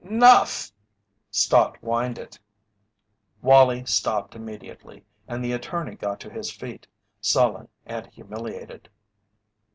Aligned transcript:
"'Nough!" 0.03 0.71
Stott 1.29 1.77
whined 1.77 2.17
it. 2.17 2.39
Wallie 3.43 3.85
stopped 3.85 4.35
immediately, 4.35 5.05
and 5.27 5.45
the 5.45 5.51
attorney 5.51 5.93
got 5.93 6.19
to 6.21 6.29
his 6.31 6.49
feet, 6.51 6.87
sullen 7.19 7.67
and 7.85 8.07
humiliated. 8.07 8.89